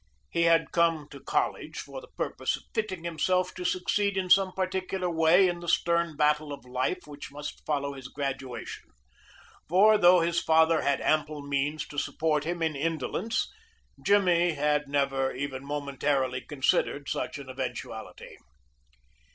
[0.31, 4.51] He had come to college for the purpose of fitting himself to succeed in some
[4.51, 8.89] particular way in the stern battle of life which must follow his graduation;
[9.69, 13.47] for, though his father had ample means to support him in indolence,
[14.03, 18.39] Jimmy had never even momentarily considered such an eventuality.